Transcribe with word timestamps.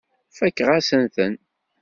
Fakeɣ-asent-ten. 0.37 1.33